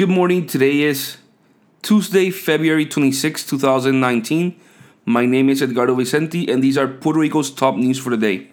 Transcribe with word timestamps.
Good 0.00 0.08
morning. 0.08 0.46
Today 0.46 0.80
is 0.80 1.18
Tuesday, 1.82 2.30
February 2.30 2.86
26, 2.86 3.44
2019. 3.44 4.58
My 5.04 5.26
name 5.26 5.50
is 5.50 5.60
Edgardo 5.60 5.94
Vicente, 5.94 6.50
and 6.50 6.64
these 6.64 6.78
are 6.78 6.88
Puerto 6.88 7.18
Rico's 7.18 7.50
top 7.50 7.76
news 7.76 7.98
for 7.98 8.08
the 8.08 8.16
day. 8.16 8.48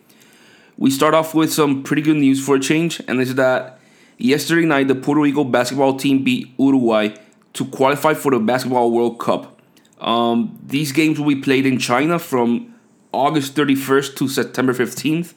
We 0.78 0.92
start 0.92 1.14
off 1.14 1.34
with 1.34 1.54
some 1.54 1.84
pretty 1.84 2.02
good 2.02 2.18
news 2.18 2.46
for 2.46 2.56
a 2.56 2.60
change, 2.60 3.02
and 3.08 3.22
is 3.22 3.36
that 3.36 3.80
yesterday 4.18 4.68
night 4.68 4.90
the 4.90 4.96
Puerto 4.96 5.22
Rico 5.22 5.46
basketball 5.46 5.96
team 5.96 6.22
beat 6.22 6.54
Uruguay 6.58 7.16
to 7.54 7.64
qualify 7.64 8.14
for 8.14 8.34
the 8.34 8.40
Basketball 8.40 8.92
World 8.92 9.18
Cup. 9.18 9.62
Um, 10.02 10.60
these 10.62 10.92
games 10.92 11.18
will 11.18 11.34
be 11.34 11.40
played 11.40 11.66
in 11.66 11.80
China 11.80 12.20
from 12.20 12.76
August 13.14 13.56
31st 13.56 14.18
to 14.18 14.28
September 14.28 14.74
15th. 14.74 15.34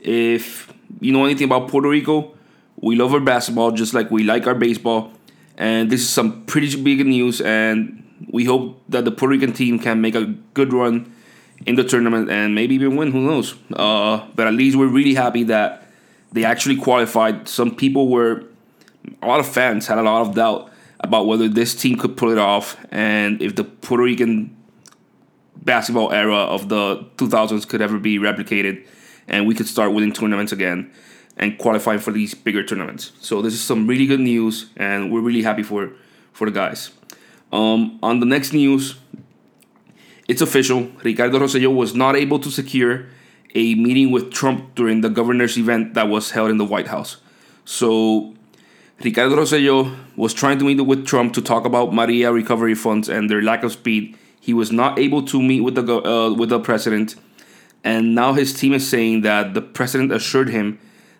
If 0.00 0.70
you 1.00 1.12
know 1.12 1.24
anything 1.24 1.46
about 1.46 1.68
Puerto 1.68 1.88
Rico, 1.88 2.34
we 2.76 2.94
love 2.94 3.14
our 3.14 3.20
basketball 3.20 3.70
just 3.70 3.94
like 3.94 4.10
we 4.10 4.22
like 4.22 4.46
our 4.46 4.54
baseball. 4.54 5.12
And 5.60 5.90
this 5.90 6.00
is 6.00 6.08
some 6.08 6.46
pretty 6.46 6.74
big 6.82 7.06
news, 7.06 7.42
and 7.42 8.26
we 8.30 8.46
hope 8.46 8.82
that 8.88 9.04
the 9.04 9.10
Puerto 9.10 9.32
Rican 9.32 9.52
team 9.52 9.78
can 9.78 10.00
make 10.00 10.14
a 10.14 10.24
good 10.54 10.72
run 10.72 11.12
in 11.66 11.74
the 11.74 11.84
tournament 11.84 12.30
and 12.30 12.54
maybe 12.54 12.74
even 12.76 12.96
win. 12.96 13.12
Who 13.12 13.20
knows? 13.20 13.54
Uh, 13.70 14.26
but 14.34 14.46
at 14.46 14.54
least 14.54 14.78
we're 14.78 14.88
really 14.88 15.12
happy 15.12 15.42
that 15.44 15.86
they 16.32 16.46
actually 16.46 16.76
qualified. 16.76 17.46
Some 17.46 17.76
people 17.76 18.08
were, 18.08 18.44
a 19.20 19.26
lot 19.26 19.38
of 19.38 19.46
fans 19.46 19.86
had 19.86 19.98
a 19.98 20.02
lot 20.02 20.26
of 20.26 20.34
doubt 20.34 20.72
about 21.00 21.26
whether 21.26 21.46
this 21.46 21.74
team 21.74 21.98
could 21.98 22.16
pull 22.16 22.30
it 22.30 22.38
off 22.38 22.78
and 22.90 23.42
if 23.42 23.54
the 23.54 23.64
Puerto 23.64 24.04
Rican 24.04 24.56
basketball 25.56 26.10
era 26.10 26.36
of 26.36 26.70
the 26.70 27.04
2000s 27.16 27.68
could 27.68 27.82
ever 27.82 27.98
be 27.98 28.18
replicated 28.18 28.86
and 29.28 29.46
we 29.46 29.54
could 29.54 29.66
start 29.66 29.92
winning 29.92 30.12
tournaments 30.12 30.52
again 30.52 30.90
and 31.40 31.56
qualifying 31.58 31.98
for 31.98 32.12
these 32.12 32.34
bigger 32.34 32.62
tournaments. 32.62 33.12
So 33.20 33.42
this 33.42 33.54
is 33.54 33.62
some 33.62 33.86
really 33.86 34.06
good 34.06 34.20
news, 34.20 34.66
and 34.76 35.10
we're 35.10 35.22
really 35.22 35.42
happy 35.42 35.64
for 35.64 35.90
for 36.32 36.44
the 36.44 36.52
guys. 36.52 36.92
Um, 37.50 37.98
on 38.02 38.20
the 38.20 38.26
next 38.26 38.52
news, 38.52 38.96
it's 40.28 40.42
official. 40.42 40.88
Ricardo 41.02 41.40
Rosselló 41.40 41.74
was 41.74 41.94
not 41.94 42.14
able 42.14 42.38
to 42.38 42.50
secure 42.50 43.06
a 43.54 43.74
meeting 43.74 44.12
with 44.12 44.30
Trump 44.30 44.76
during 44.76 45.00
the 45.00 45.08
governor's 45.08 45.56
event 45.56 45.94
that 45.94 46.08
was 46.08 46.30
held 46.30 46.50
in 46.50 46.58
the 46.58 46.64
White 46.64 46.86
House. 46.86 47.16
So 47.64 48.34
Ricardo 49.02 49.34
Rosselló 49.34 49.96
was 50.14 50.34
trying 50.34 50.58
to 50.58 50.64
meet 50.64 50.80
with 50.80 51.06
Trump 51.06 51.32
to 51.34 51.42
talk 51.42 51.64
about 51.64 51.92
Maria 51.92 52.30
recovery 52.30 52.74
funds 52.74 53.08
and 53.08 53.28
their 53.28 53.42
lack 53.42 53.64
of 53.64 53.72
speed. 53.72 54.16
He 54.38 54.52
was 54.54 54.70
not 54.70 54.98
able 54.98 55.22
to 55.24 55.42
meet 55.42 55.62
with 55.62 55.74
the 55.74 55.84
uh, 55.86 56.34
with 56.34 56.50
the 56.50 56.60
president, 56.60 57.16
and 57.82 58.14
now 58.14 58.34
his 58.34 58.52
team 58.52 58.72
is 58.74 58.88
saying 58.88 59.22
that 59.22 59.54
the 59.54 59.62
president 59.62 60.12
assured 60.12 60.50
him 60.50 60.78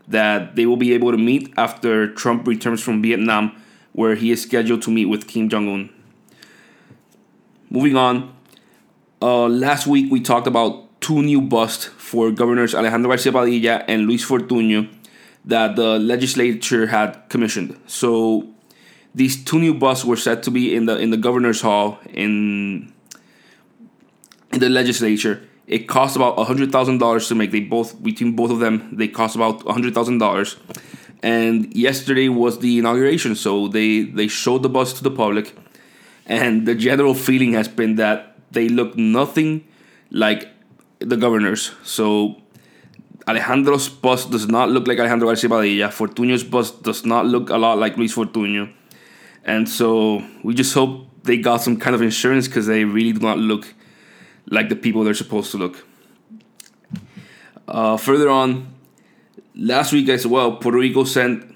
that 0.09 0.57
they 0.57 0.67
will 0.67 0.77
be 0.77 0.93
able 0.93 1.11
to 1.13 1.19
meet 1.19 1.53
after 1.57 2.13
Trump 2.13 2.47
returns 2.47 2.83
from 2.83 3.03
Vietnam, 3.03 3.53
where 3.93 4.15
he 4.15 4.31
is 4.31 4.43
scheduled 4.43 4.83
to 4.83 4.91
meet 4.91 5.07
with 5.07 5.27
Kim 5.27 5.49
Jong 5.49 5.69
Un. 5.69 5.91
Moving 7.71 7.97
on, 7.97 8.35
uh, 9.23 9.47
last 9.47 9.87
week 9.87 10.11
we 10.11 10.21
talked 10.21 10.47
about 10.47 11.01
two 11.01 11.23
new 11.23 11.41
busts 11.41 11.87
for 11.87 12.31
governors 12.31 12.75
Alejandro 12.75 13.11
Garcia 13.11 13.33
Padilla 13.33 13.85
and 13.89 14.07
Luis 14.07 14.25
Fortuño 14.25 14.89
that 15.45 15.77
the 15.77 15.99
legislature 15.99 16.89
had 16.89 17.29
commissioned. 17.29 17.79
So 17.87 18.49
these 19.15 19.43
two 19.43 19.59
new 19.59 19.75
busts 19.75 20.05
were 20.05 20.17
set 20.17 20.43
to 20.45 20.51
be 20.51 20.75
in 20.75 20.87
the 20.87 20.99
in 20.99 21.11
the 21.11 21.17
governor's 21.17 21.61
hall 21.61 21.99
in 22.13 22.93
in 24.53 24.61
the 24.61 24.69
legislature 24.69 25.49
it 25.71 25.87
cost 25.87 26.17
about 26.17 26.37
hundred 26.47 26.73
thousand 26.73 26.99
dollars 26.99 27.29
to 27.29 27.35
make. 27.37 27.53
They 27.53 27.61
both 27.61 28.03
between 28.03 28.35
both 28.35 28.51
of 28.51 28.59
them, 28.59 28.89
they 28.93 29.07
cost 29.07 29.37
about 29.37 29.63
hundred 29.63 29.95
thousand 29.95 30.19
dollars. 30.19 30.57
And 31.23 31.73
yesterday 31.77 32.29
was 32.29 32.59
the 32.59 32.79
inauguration, 32.79 33.37
so 33.37 33.69
they 33.69 34.03
they 34.03 34.27
showed 34.27 34.65
the 34.65 34.69
bus 34.69 34.93
to 34.95 35.03
the 35.05 35.13
public, 35.13 35.57
and 36.27 36.67
the 36.67 36.75
general 36.75 37.15
feeling 37.15 37.53
has 37.53 37.69
been 37.69 37.95
that 37.97 38.37
they 38.51 38.69
look 38.69 38.97
nothing 38.97 39.65
like 40.11 40.49
the 40.99 41.17
governors. 41.17 41.71
So 41.85 42.43
Alejandro's 43.29 43.89
bus 43.89 44.27
does 44.27 44.49
not 44.49 44.71
look 44.71 44.89
like 44.89 44.99
Alejandro 44.99 45.29
Garcia 45.29 45.49
Padilla. 45.49 45.89
Fortuño's 45.89 46.43
bus 46.43 46.73
does 46.73 47.05
not 47.05 47.27
look 47.27 47.49
a 47.49 47.57
lot 47.57 47.79
like 47.79 47.97
Luis 47.97 48.15
Fortuño. 48.15 48.73
And 49.45 49.69
so 49.69 50.25
we 50.43 50.55
just 50.55 50.75
hope 50.75 51.07
they 51.23 51.37
got 51.37 51.59
some 51.59 51.77
kind 51.77 51.95
of 51.95 52.03
insurance 52.03 52.49
because 52.49 52.67
they 52.67 52.85
really 52.85 53.13
do 53.13 53.21
not 53.21 53.39
look 53.39 53.73
like 54.47 54.69
the 54.69 54.77
people 54.77 55.05
they're 55.05 55.15
supposed 55.15 55.51
to 55.53 55.59
look. 55.59 55.87
Uh, 57.69 57.97
further 57.97 58.29
on, 58.29 58.75
last 59.55 59.93
week 59.93 60.09
as 60.09 60.27
well, 60.27 60.57
Puerto 60.57 60.79
Rico 60.79 61.05
sent 61.05 61.55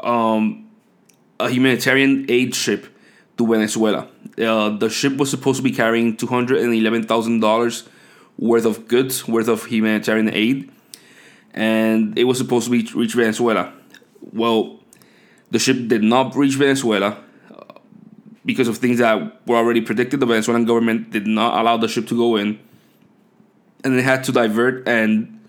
um, 0.00 0.68
a 1.40 1.48
humanitarian 1.48 2.26
aid 2.28 2.54
ship 2.54 2.86
to 3.36 3.46
Venezuela. 3.46 4.08
Uh, 4.38 4.70
the 4.70 4.88
ship 4.88 5.16
was 5.16 5.30
supposed 5.30 5.56
to 5.56 5.62
be 5.62 5.72
carrying 5.72 6.16
two 6.16 6.26
hundred 6.26 6.60
and 6.60 6.74
eleven 6.74 7.02
thousand 7.02 7.40
dollars 7.40 7.88
worth 8.38 8.64
of 8.64 8.86
goods, 8.86 9.26
worth 9.26 9.48
of 9.48 9.64
humanitarian 9.64 10.30
aid, 10.32 10.70
and 11.52 12.18
it 12.18 12.24
was 12.24 12.38
supposed 12.38 12.66
to 12.66 12.70
be 12.70 12.88
reach 12.94 13.14
Venezuela. 13.14 13.72
Well, 14.32 14.80
the 15.50 15.58
ship 15.58 15.88
did 15.88 16.02
not 16.02 16.36
reach 16.36 16.54
Venezuela 16.54 17.24
because 18.46 18.68
of 18.68 18.78
things 18.78 18.98
that 18.98 19.46
were 19.46 19.56
already 19.56 19.82
predicted. 19.82 20.20
The 20.20 20.26
Venezuelan 20.26 20.64
government 20.64 21.10
did 21.10 21.26
not 21.26 21.60
allow 21.60 21.76
the 21.76 21.88
ship 21.88 22.06
to 22.06 22.16
go 22.16 22.36
in, 22.36 22.58
and 23.84 23.98
they 23.98 24.02
had 24.02 24.24
to 24.24 24.32
divert 24.32 24.88
and 24.88 25.40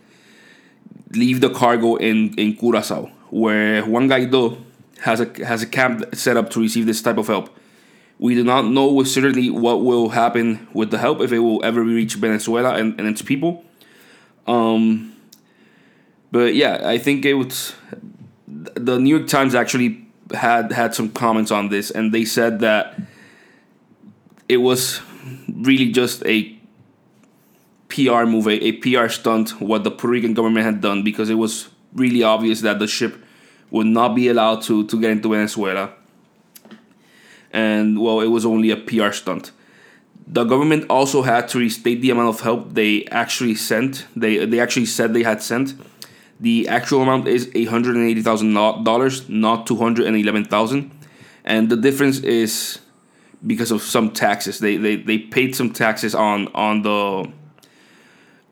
leave 1.11 1.39
the 1.39 1.49
cargo 1.49 1.95
in 1.95 2.33
in 2.33 2.57
Curacao, 2.57 3.05
where 3.29 3.85
Juan 3.85 4.09
Guaido 4.09 4.57
has 5.01 5.21
a 5.21 5.45
has 5.45 5.61
a 5.61 5.67
camp 5.67 6.15
set 6.15 6.35
up 6.35 6.49
to 6.49 6.59
receive 6.59 6.85
this 6.85 7.01
type 7.01 7.17
of 7.17 7.27
help. 7.27 7.55
We 8.19 8.33
do 8.33 8.43
not 8.43 8.65
know 8.65 8.91
with 8.91 9.07
certainty 9.07 9.51
what 9.51 9.83
will 9.85 10.09
happen 10.09 10.67
with 10.73 10.89
the 10.89 10.97
help 10.97 11.21
if 11.21 11.31
it 11.31 11.39
will 11.39 11.63
ever 11.63 11.83
reach 11.83 12.15
Venezuela 12.15 12.73
and, 12.73 12.99
and 12.99 13.07
its 13.07 13.21
people. 13.21 13.63
Um, 14.47 15.15
but 16.31 16.55
yeah, 16.55 16.81
I 16.83 16.97
think 16.97 17.25
it 17.25 17.35
was 17.35 17.75
the 18.47 18.97
New 18.97 19.15
York 19.15 19.27
Times 19.27 19.53
actually 19.53 20.06
had 20.33 20.71
had 20.71 20.93
some 20.93 21.09
comments 21.09 21.51
on 21.51 21.69
this, 21.69 21.91
and 21.91 22.13
they 22.13 22.25
said 22.25 22.59
that 22.59 22.99
it 24.49 24.57
was 24.57 25.01
really 25.49 25.91
just 25.91 26.25
a 26.25 26.57
PR 27.89 28.25
move, 28.25 28.47
a, 28.47 28.71
PR 28.73 29.07
stunt, 29.07 29.61
what 29.61 29.83
the 29.83 29.91
Puerto 29.91 30.09
Rican 30.09 30.33
government 30.33 30.65
had 30.65 30.81
done, 30.81 31.03
because 31.03 31.29
it 31.29 31.35
was 31.35 31.69
really 31.93 32.23
obvious 32.23 32.61
that 32.61 32.79
the 32.79 32.87
ship 32.87 33.23
would 33.71 33.87
not 33.87 34.15
be 34.15 34.27
allowed 34.27 34.61
to, 34.63 34.85
to 34.87 34.99
get 34.99 35.11
into 35.11 35.29
Venezuela. 35.29 35.91
And 37.51 37.99
well, 37.99 38.21
it 38.21 38.27
was 38.27 38.45
only 38.45 38.71
a 38.71 38.77
PR 38.77 39.11
stunt. 39.11 39.51
The 40.27 40.43
government 40.43 40.85
also 40.89 41.21
had 41.21 41.47
to 41.49 41.59
restate 41.59 42.01
the 42.01 42.11
amount 42.11 42.29
of 42.29 42.41
help 42.41 42.73
they 42.73 43.05
actually 43.05 43.55
sent. 43.55 44.05
They 44.15 44.45
they 44.45 44.59
actually 44.59 44.85
said 44.85 45.13
they 45.13 45.23
had 45.23 45.41
sent 45.41 45.73
the 46.39 46.67
actual 46.67 47.01
amount 47.01 47.27
is 47.27 47.49
eight 47.55 47.67
hundred 47.67 47.95
and 47.95 48.07
eighty 48.07 48.21
thousand 48.21 48.53
dollars, 48.53 49.27
not 49.29 49.65
two 49.65 49.75
hundred 49.75 50.05
and 50.07 50.15
the 51.69 51.77
difference 51.77 52.19
is 52.19 52.79
because 53.45 53.71
of 53.71 53.81
some 53.81 54.11
taxes. 54.11 54.59
They 54.59 54.77
they, 54.77 54.95
they 54.97 55.17
paid 55.17 55.55
some 55.55 55.71
taxes 55.71 56.13
on 56.13 56.47
on 56.49 56.81
the 56.83 57.31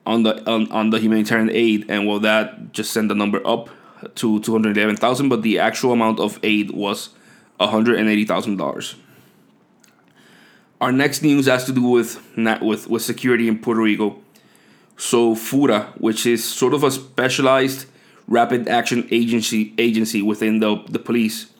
on 0.05 0.23
the 0.23 0.49
on, 0.49 0.71
on 0.71 0.89
the 0.89 0.99
humanitarian 0.99 1.49
aid, 1.51 1.85
and 1.89 2.07
well, 2.07 2.19
that 2.19 2.71
just 2.71 2.91
sent 2.91 3.09
the 3.09 3.15
number 3.15 3.45
up 3.45 3.69
to 4.15 4.39
two 4.39 4.51
hundred 4.51 4.77
eleven 4.77 4.95
thousand. 4.95 5.29
But 5.29 5.41
the 5.41 5.59
actual 5.59 5.91
amount 5.91 6.19
of 6.19 6.39
aid 6.43 6.71
was 6.71 7.09
one 7.57 7.69
hundred 7.69 7.99
and 7.99 8.09
eighty 8.09 8.25
thousand 8.25 8.57
dollars. 8.57 8.95
Our 10.81 10.91
next 10.91 11.21
news 11.21 11.45
has 11.45 11.65
to 11.65 11.71
do 11.71 11.83
with 11.83 12.21
with 12.61 12.89
with 12.89 13.01
security 13.01 13.47
in 13.47 13.59
Puerto 13.59 13.81
Rico. 13.81 14.19
So 14.97 15.35
FURA, 15.35 15.93
which 15.99 16.25
is 16.25 16.43
sort 16.43 16.73
of 16.73 16.83
a 16.83 16.91
specialized 16.91 17.85
rapid 18.27 18.67
action 18.67 19.07
agency 19.11 19.73
agency 19.77 20.21
within 20.21 20.59
the, 20.59 20.83
the 20.89 20.99
police, 20.99 21.51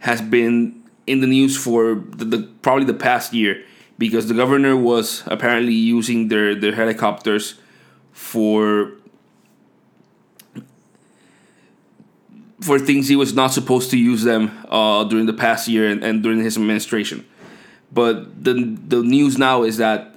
has 0.00 0.20
been 0.20 0.82
in 1.06 1.20
the 1.20 1.26
news 1.26 1.56
for 1.56 1.94
the, 1.94 2.24
the, 2.24 2.38
probably 2.62 2.84
the 2.84 2.94
past 2.94 3.32
year 3.32 3.64
because 3.98 4.28
the 4.28 4.34
governor 4.34 4.76
was 4.76 5.22
apparently 5.26 5.74
using 5.74 6.28
their, 6.28 6.54
their 6.54 6.74
helicopters 6.74 7.60
for 8.12 8.92
for 12.60 12.78
things 12.78 13.08
he 13.08 13.16
was 13.16 13.34
not 13.34 13.52
supposed 13.52 13.90
to 13.90 13.98
use 13.98 14.22
them 14.22 14.50
uh, 14.68 15.02
during 15.04 15.26
the 15.26 15.32
past 15.32 15.66
year 15.66 15.88
and, 15.88 16.04
and 16.04 16.22
during 16.22 16.38
his 16.38 16.56
administration. 16.56 17.26
But 17.90 18.44
the 18.44 18.54
the 18.86 19.02
news 19.02 19.36
now 19.36 19.64
is 19.64 19.76
that 19.78 20.11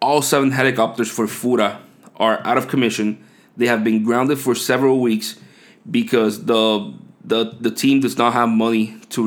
all 0.00 0.22
seven 0.22 0.50
helicopters 0.50 1.10
for 1.10 1.26
Fura 1.26 1.80
are 2.16 2.40
out 2.44 2.58
of 2.58 2.68
commission. 2.68 3.24
They 3.56 3.66
have 3.66 3.84
been 3.84 4.04
grounded 4.04 4.38
for 4.38 4.54
several 4.54 5.00
weeks 5.00 5.38
because 5.90 6.44
the 6.44 6.94
the 7.24 7.56
the 7.60 7.70
team 7.70 8.00
does 8.00 8.16
not 8.16 8.32
have 8.32 8.48
money 8.48 8.98
to 9.10 9.26